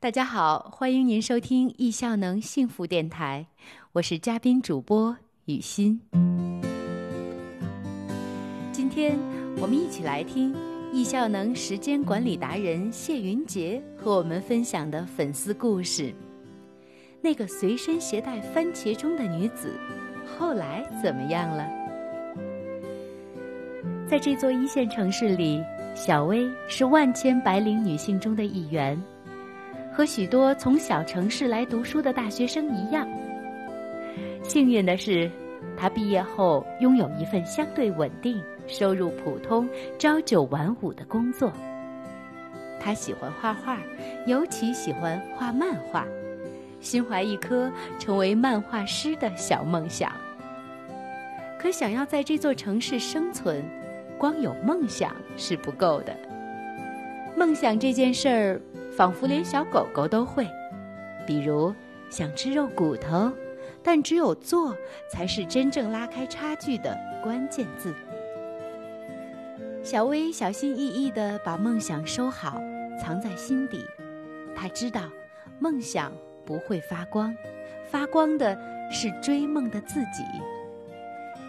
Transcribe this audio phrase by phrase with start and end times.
[0.00, 3.44] 大家好，欢迎您收听易效能幸福电台，
[3.94, 6.00] 我是嘉宾主播雨欣。
[8.70, 9.18] 今天
[9.60, 10.54] 我们一起来听
[10.92, 16.14] 易效能时间管理达人谢云杰和我们分享的粉丝故事。
[17.20, 19.76] 那个随身携带番茄钟的女子，
[20.38, 21.68] 后来怎么样了？
[24.08, 25.60] 在这座一线城市里，
[25.96, 28.96] 小薇是万千白领女性中的一员。
[29.98, 33.04] 和许多从小城市来读书的大学生一样，
[34.44, 35.28] 幸运的是，
[35.76, 41.52] 他毕业后拥有一份相对稳定、收入普通、朝九晚五的工作。
[42.78, 43.80] 他喜欢画画，
[44.24, 46.06] 尤其喜欢画漫画，
[46.78, 47.68] 心怀一颗
[47.98, 50.12] 成为漫画师的小梦想。
[51.58, 53.64] 可想要在这座城市生存，
[54.16, 56.16] 光有梦想是不够的。
[57.36, 58.60] 梦想这件事儿。
[58.98, 60.44] 仿佛连小狗狗都会，
[61.24, 61.72] 比如
[62.10, 63.30] 想吃肉骨头，
[63.80, 64.76] 但只有做
[65.08, 67.94] 才是真正拉开差距的关键字。
[69.84, 72.60] 小薇小心翼翼地把梦想收好，
[73.00, 73.84] 藏在心底。
[74.52, 75.02] 她知道，
[75.60, 76.12] 梦想
[76.44, 77.32] 不会发光，
[77.88, 78.58] 发光的
[78.90, 80.24] 是追梦的自己。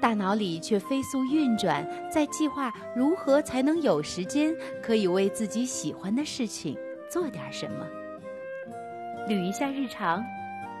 [0.00, 6.78] 大脑里却飞速运转，在计划如何才能有时间可以为自己喜欢的事情。
[7.12, 7.86] 做点什么？
[9.28, 10.24] 捋一下日常，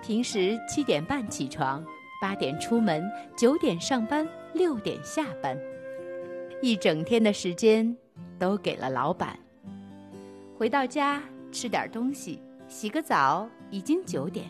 [0.00, 1.84] 平时七点半起床，
[2.22, 3.02] 八点出门，
[3.36, 5.58] 九点上班，六点下班，
[6.62, 7.96] 一整天的时间
[8.38, 9.36] 都给了老板。
[10.56, 14.46] 回到家吃点东西，洗个澡，已经九点，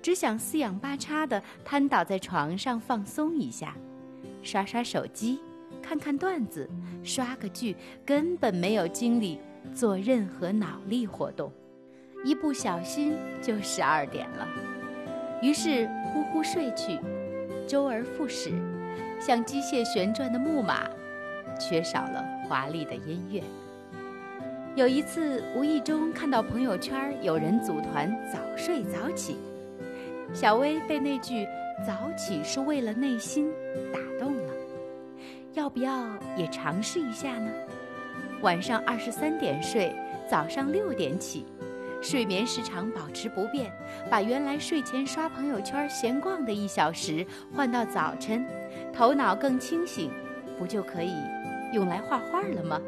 [0.00, 3.74] 只想四仰八叉的瘫倒在床上放松一下，
[4.44, 5.40] 刷刷手机，
[5.82, 6.70] 看看段子，
[7.02, 7.74] 刷个剧，
[8.06, 9.40] 根本没有精力。
[9.74, 11.52] 做任何脑力活动，
[12.24, 14.46] 一不小心就十二点了。
[15.42, 16.98] 于是呼呼睡去，
[17.66, 18.50] 周而复始，
[19.20, 20.88] 像机械旋转的木马，
[21.58, 23.42] 缺少了华丽的音乐。
[24.76, 29.36] 有一次无意中看到朋友圈有人组团早睡早起，
[30.32, 31.46] 小薇被那句
[31.86, 33.50] “早起是为了内心”
[33.92, 34.52] 打动了，
[35.54, 37.50] 要不要也尝试一下呢？
[38.42, 39.94] 晚上二十三点睡，
[40.26, 41.44] 早上六点起，
[42.00, 43.70] 睡眠时长保持不变，
[44.08, 48.46] 把原来睡前刷朋友圈闲逛的一小时换到早晨，
[48.94, 50.10] 头脑更清醒，
[50.58, 51.12] 不就可以
[51.74, 52.80] 用来画画了吗？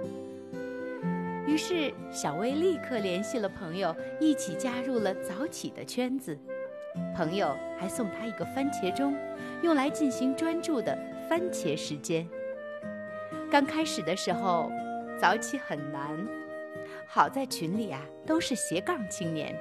[1.47, 6.39] 于是小薇立刻联系了朋友，一起加入了早起的圈子。
[7.15, 9.15] 朋友还送她一个番茄钟，
[9.61, 10.99] 用来进行专注的
[11.29, 12.27] 番茄时间。
[13.51, 14.73] 刚开始的时候。
[15.23, 16.19] 早起很难，
[17.07, 19.57] 好在群里啊都是斜杠青年，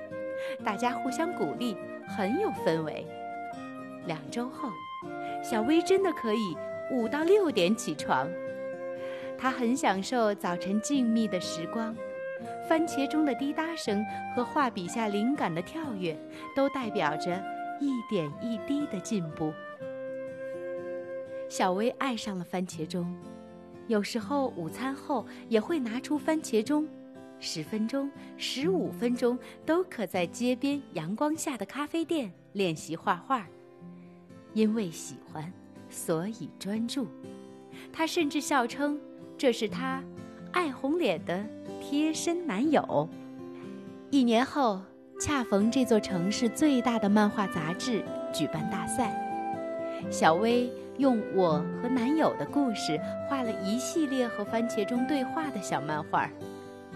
[0.66, 1.78] 大家互相鼓励，
[2.08, 3.06] 很有氛围。
[4.08, 4.70] 两周后，
[5.44, 6.58] 小薇真的可以
[6.92, 8.28] 五到六点起床，
[9.38, 11.96] 她很享受早晨静谧的时光，
[12.68, 14.04] 番茄钟的滴答声
[14.36, 16.18] 和画笔下灵感的跳跃，
[16.56, 17.40] 都代表着
[17.80, 19.54] 一点一滴的进步。
[21.48, 23.16] 小薇爱上了番茄钟。
[23.88, 26.88] 有时候午餐后也会拿出番茄钟，
[27.40, 33.46] 十分钟、十五分钟都可在街边阳光下的咖啡店练习画画。
[34.54, 35.52] 因为喜欢，
[35.90, 37.08] 所以专注。
[37.92, 39.00] 他甚至笑称
[39.38, 40.04] 这是他
[40.52, 41.46] 爱红脸的
[41.82, 43.10] 贴身男友。
[44.10, 44.82] 一年后，
[45.20, 48.04] 恰逢这座城市最大的漫画杂志
[48.34, 49.16] 举办大赛，
[50.10, 50.72] 小薇。
[51.02, 56.30] 用我和男友的故事画了一系列和番茄钟对话的小漫画，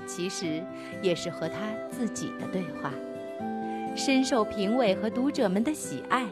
[0.06, 0.62] 其实
[1.02, 1.56] 也是和他
[1.90, 2.92] 自己的对话，
[3.96, 6.24] 深受评委和读者们的喜爱。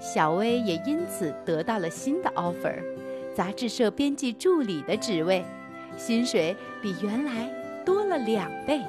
[0.00, 2.82] 小薇也因此得到了新的 offer，
[3.34, 5.44] 杂志社编辑助理的职位，
[5.98, 7.50] 薪水比原来
[7.84, 8.80] 多了两倍。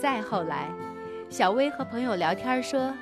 [0.00, 0.70] 再后来，
[1.28, 2.94] 小薇和朋友聊天说，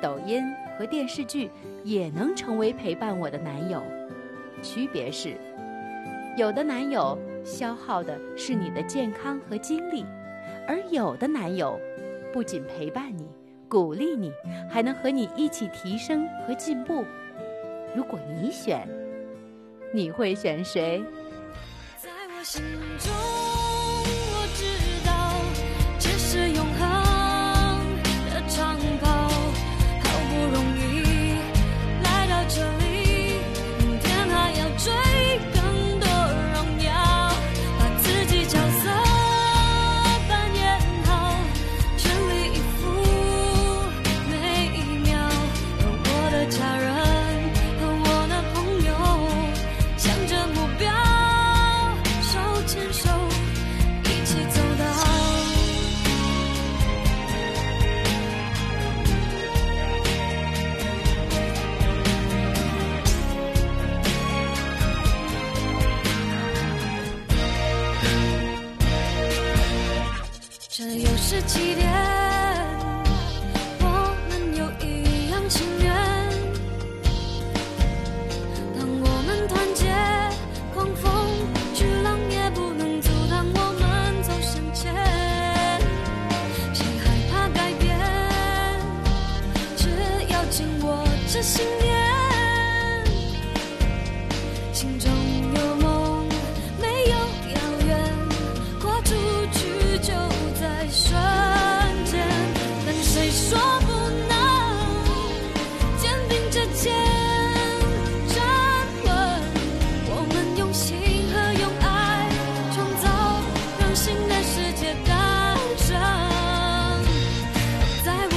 [0.00, 0.44] 抖音。
[0.78, 1.50] 和电视剧
[1.84, 3.82] 也能成为陪伴我的男友，
[4.62, 5.36] 区别是，
[6.36, 10.04] 有的男友消耗的是你的健康和精力，
[10.66, 11.78] 而有的男友
[12.32, 13.28] 不仅陪伴你、
[13.68, 14.32] 鼓励你，
[14.70, 17.04] 还能和你一起提升和进步。
[17.94, 18.88] 如果你选，
[19.92, 21.04] 你会选谁？
[22.00, 22.08] 在
[22.38, 22.62] 我心
[22.98, 23.41] 中。
[71.32, 71.91] 是起点？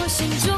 [0.07, 0.54] 心中，